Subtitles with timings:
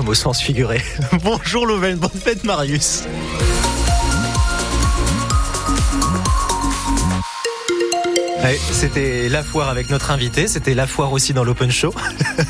[0.00, 0.80] comme au sens figuré.
[1.22, 3.04] Bonjour Louvain, bonne fête Marius.
[8.72, 11.94] C'était la foire avec notre invité, c'était la foire aussi dans l'Open Show.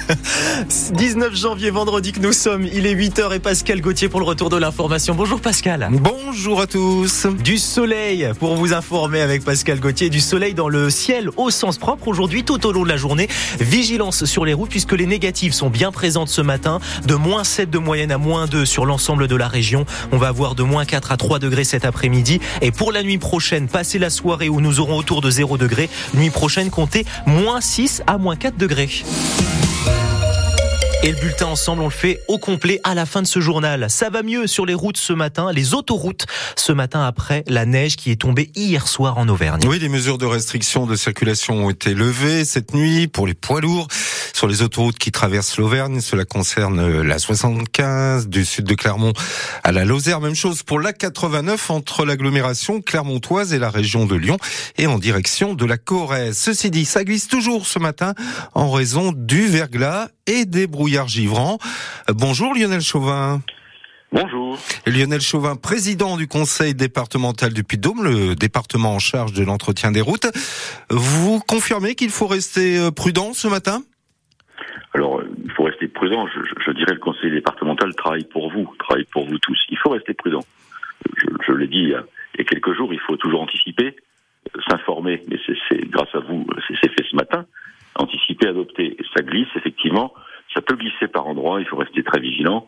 [0.93, 4.51] 19 janvier, vendredi que nous sommes, il est 8h et Pascal Gauthier pour le retour
[4.51, 5.15] de l'information.
[5.15, 5.89] Bonjour Pascal.
[5.93, 7.27] Bonjour à tous.
[7.27, 11.77] Du soleil pour vous informer avec Pascal Gauthier, du soleil dans le ciel au sens
[11.79, 13.29] propre aujourd'hui tout au long de la journée.
[13.59, 17.69] Vigilance sur les routes puisque les négatives sont bien présentes ce matin, de moins 7
[17.69, 19.87] de moyenne à moins 2 sur l'ensemble de la région.
[20.13, 23.19] On va avoir de moins 4 à 3 degrés cet après-midi et pour la nuit
[23.19, 25.80] prochaine, passer la soirée où nous aurons autour de 0 degrés
[26.15, 29.05] Nuit prochaine, comptez moins 6 à moins 4 degrés.
[31.03, 33.87] Et le bulletin ensemble, on le fait au complet à la fin de ce journal.
[33.89, 37.97] Ça va mieux sur les routes ce matin, les autoroutes ce matin après la neige
[37.97, 39.63] qui est tombée hier soir en Auvergne.
[39.67, 43.63] Oui, les mesures de restriction de circulation ont été levées cette nuit pour les poids
[43.63, 43.89] lourds
[44.35, 46.03] sur les autoroutes qui traversent l'Auvergne.
[46.03, 49.15] Cela concerne la 75 du sud de Clermont
[49.65, 50.21] à la Lozère.
[50.21, 54.37] Même chose pour la 89 entre l'agglomération clermontoise et la région de Lyon
[54.77, 56.37] et en direction de la Corrèze.
[56.37, 58.13] Ceci dit, ça glisse toujours ce matin
[58.53, 61.59] en raison du verglas et des brouillards givrants.
[62.09, 63.41] Bonjour Lionel Chauvin.
[64.13, 64.59] Bonjour.
[64.87, 70.01] Lionel Chauvin, président du conseil départemental du Puy-de-Dôme, le département en charge de l'entretien des
[70.01, 70.27] routes.
[70.89, 73.83] Vous confirmez qu'il faut rester euh, prudent ce matin?
[74.95, 76.27] Alors, il faut rester prudent.
[76.27, 79.59] Je, je, dirais le conseil départemental travaille pour vous, travaille pour vous tous.
[79.69, 80.45] Il faut rester prudent.
[81.17, 82.05] Je, je l'ai dit il y, a,
[82.45, 83.95] quelques jours, il faut toujours anticiper,
[84.57, 87.47] euh, s'informer, mais c'est grâce à vous, c'est fait ce matin.
[89.17, 90.13] Ça glisse, effectivement.
[90.55, 91.61] Ça peut glisser par endroits.
[91.61, 92.67] Il faut rester très vigilant.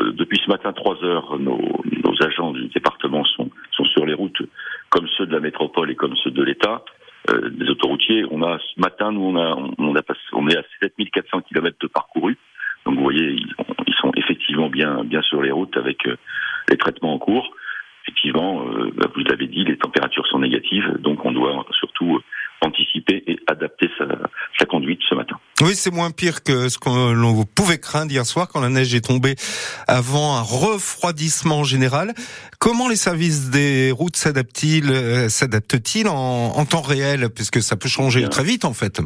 [0.00, 4.14] Euh, depuis ce matin, 3 heures, nos, nos, agents du département sont, sont sur les
[4.14, 4.42] routes,
[4.90, 6.84] comme ceux de la métropole et comme ceux de l'État.
[7.30, 8.24] Euh, des autoroutiers.
[8.30, 11.76] On a ce matin, nous, on a, on a passé, on est à 7400 km
[11.80, 12.36] de parcouru.
[12.84, 13.54] Donc, vous voyez, ils,
[13.86, 16.16] ils, sont effectivement bien, bien sur les routes avec euh,
[16.68, 17.54] les traitements en cours.
[18.02, 22.20] Effectivement, euh, bah, vous l'avez dit, les températures sont négatives, donc on doit surtout
[22.60, 24.06] anticiper et adapter sa,
[24.58, 25.38] sa conduite ce matin.
[25.62, 29.06] Oui, c'est moins pire que ce qu'on pouvait craindre hier soir quand la neige est
[29.06, 29.36] tombée
[29.86, 32.14] avant un refroidissement général.
[32.58, 37.28] Comment les services des routes s'adaptent-ils euh, s'adaptent-ils en, en, temps réel?
[37.32, 39.00] Puisque ça peut changer bien, très vite en fait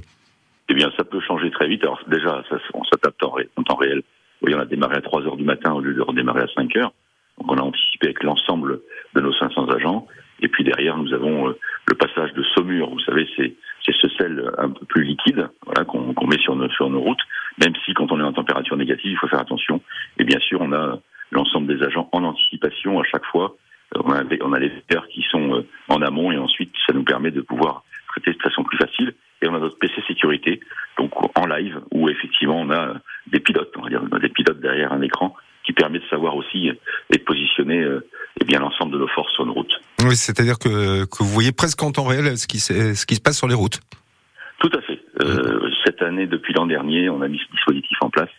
[0.70, 1.82] Eh bien, ça peut changer très vite.
[1.82, 4.02] Alors déjà, ça, on s'adapte en, en, temps réel.
[4.40, 6.74] Oui, on a démarré à 3 heures du matin au lieu de redémarrer à 5
[6.76, 6.92] heures.
[7.38, 8.80] Donc on a anticipé avec l'ensemble
[9.14, 10.06] de nos 500 agents.
[10.40, 12.88] Et puis derrière, nous avons euh, le passage de saumure.
[12.88, 13.52] Vous savez, c'est
[13.86, 15.48] c'est ce sel un peu plus liquide,
[15.86, 17.22] qu'on qu met sur nos, routes.
[17.64, 19.80] Même si quand on est en température négative, il faut faire attention.
[20.18, 20.98] Et bien sûr, on a
[21.30, 23.56] l'ensemble des agents en anticipation à chaque fois.
[23.94, 27.04] On a, on a les pairs qui sont euh, en amont et ensuite ça nous
[27.04, 29.14] permet de pouvoir traiter de façon plus facile.
[29.40, 30.60] Et on a notre PC sécurité,
[30.98, 32.94] donc en live, où effectivement on a
[33.28, 36.68] des pilotes, on va dire, des pilotes derrière un écran qui permet de savoir aussi
[36.68, 37.86] et de positionner
[38.40, 39.78] eh bien l'ensemble de nos forces sur nos routes.
[40.06, 43.20] Oui, c'est-à-dire que, que vous voyez presque en temps réel ce qui, ce qui se
[43.20, 43.80] passe sur les routes.
[44.60, 45.00] Tout à fait.
[45.22, 48.30] Euh, cette année, depuis l'an dernier, on a mis ce dispositif en place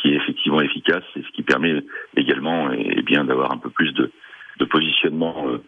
[0.00, 1.82] qui est effectivement efficace et ce qui permet
[2.16, 4.10] également eh bien d'avoir un peu plus de,
[4.58, 5.58] de positionnement euh,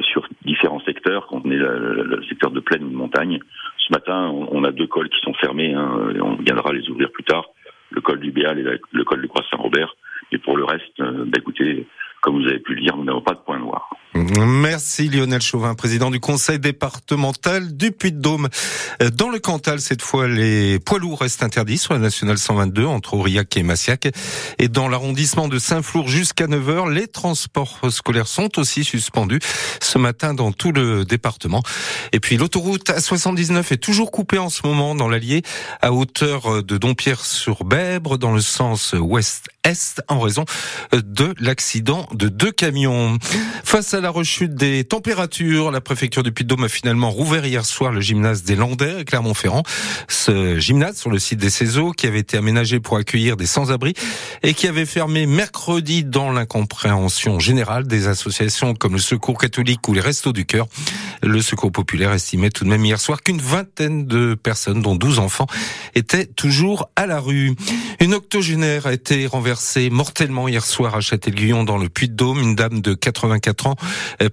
[0.00, 3.38] sur différents secteurs, quand on est le, secteur de plaine ou de montagne.
[3.78, 7.10] Ce matin, on, on a deux cols qui sont fermés, hein, on viendra les ouvrir
[7.10, 7.46] plus tard,
[7.90, 9.94] le col du Béal et le col du Croix-Saint-Robert.
[10.32, 11.86] Et pour le reste, euh, bah, écoutez,
[12.20, 13.40] comme vous avez pu le dire, nous n'avons pas de.
[14.38, 18.48] Merci Lionel Chauvin, président du conseil départemental du Puy-de-Dôme.
[19.12, 23.12] Dans le Cantal, cette fois, les poids lourds restent interdits sur la nationale 122 entre
[23.14, 24.08] Aurillac et Massiac.
[24.58, 29.40] Et dans l'arrondissement de Saint-Flour jusqu'à 9h, les transports scolaires sont aussi suspendus
[29.82, 31.62] ce matin dans tout le département.
[32.12, 35.42] Et puis l'autoroute A79 est toujours coupée en ce moment dans l'Allier
[35.82, 38.94] à hauteur de Dompierre-sur-Bèbre dans le sens
[39.64, 40.44] ouest-est en raison
[40.92, 43.18] de l'accident de deux camions?
[43.64, 47.92] Face à la rechute des températures, la préfecture du Puy-de-Dôme a finalement rouvert hier soir
[47.92, 49.62] le gymnase des Landais à Clermont-Ferrand.
[50.08, 53.94] Ce gymnase sur le site des Céseaux qui avait été aménagé pour accueillir des sans-abri
[54.42, 59.94] et qui avait fermé mercredi dans l'incompréhension générale des associations comme le Secours catholique ou
[59.94, 60.66] les Restos du Cœur.
[61.22, 65.20] Le Secours populaire estimait tout de même hier soir qu'une vingtaine de personnes, dont 12
[65.20, 65.46] enfants,
[65.94, 67.54] étaient toujours à la rue.
[68.00, 69.51] Une octogénaire a été renversée
[69.90, 72.40] mortellement hier soir à Châtel-Guyon dans le Puy-de-Dôme.
[72.40, 73.76] Une dame de 84 ans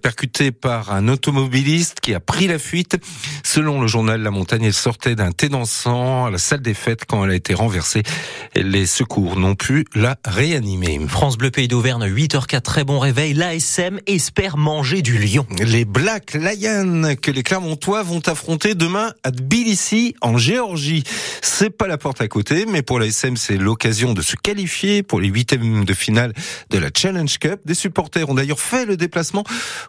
[0.01, 2.97] percutée par un automobiliste qui a pris la fuite.
[3.43, 7.05] Selon le journal La Montagne, elle sortait d'un thé dansant à la salle des fêtes
[7.05, 8.03] quand elle a été renversée.
[8.55, 10.99] Les secours n'ont pu la réanimer.
[11.07, 13.33] France Bleu Pays d'Auvergne, 8h04, très bon réveil.
[13.33, 15.45] L'ASM espère manger du lion.
[15.59, 21.03] Les Black Lions que les Clermontois vont affronter demain à Tbilissi en Géorgie.
[21.41, 25.19] C'est pas la porte à côté, mais pour l'ASM, c'est l'occasion de se qualifier pour
[25.19, 26.33] les huitièmes de finale
[26.69, 27.59] de la Challenge Cup.
[27.65, 29.43] Des supporters ont d'ailleurs fait le déplacement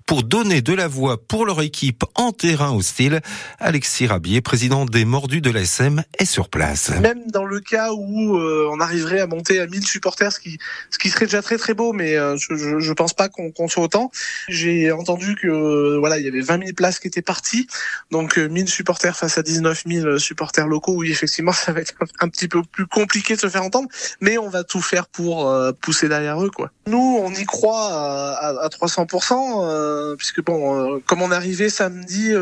[0.06, 3.20] pour donner de la voix pour leur équipe en terrain hostile.
[3.58, 6.90] Alexis Rabier, président des Mordus de l'ASM, est sur place.
[7.00, 10.58] Même dans le cas où euh, on arriverait à monter à 1000 supporters, ce qui,
[10.90, 13.84] ce qui serait déjà très très beau, mais euh, je, je, pense pas qu'on soit
[13.84, 14.10] autant.
[14.48, 17.66] J'ai entendu que euh, voilà, il y avait 20 000 places qui étaient parties,
[18.10, 20.94] donc 1000 supporters face à 19 000 supporters locaux.
[20.94, 23.88] Oui, effectivement, ça va être un petit peu plus compliqué de se faire entendre,
[24.22, 26.70] mais on va tout faire pour pousser derrière eux, quoi.
[26.86, 32.32] Nous, on y croit à, à, 300%, puisque bon, comme on est arrivé samedi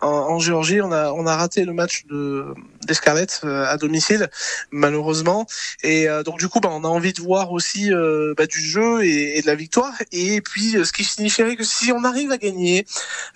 [0.00, 2.46] en, en, Géorgie, on a on a raté le match de
[2.86, 4.28] d'Escarlet à domicile,
[4.70, 5.46] malheureusement,
[5.82, 7.90] et donc du coup, bah, on a envie de voir aussi
[8.36, 9.92] bah, du jeu et, et, de la victoire.
[10.12, 12.86] Et puis, ce qui signifierait que si on arrive à gagner,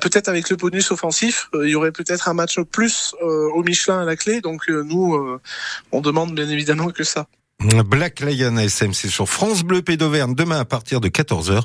[0.00, 4.04] peut-être avec le bonus offensif, il y aurait peut-être un match plus au Michelin à
[4.04, 4.40] la clé.
[4.40, 5.38] Donc nous,
[5.92, 7.26] on demande bien évidemment que ça.
[7.60, 11.62] Black Lion SMC sur France Bleu Pays d'Auvergne demain à partir de 14h.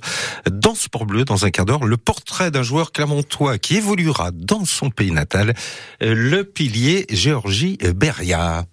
[0.51, 4.65] Dans Sport Bleu, dans un quart d'heure, le portrait d'un joueur clermontois qui évoluera dans
[4.65, 5.53] son pays natal,
[6.01, 8.65] le pilier Géorgie Beria.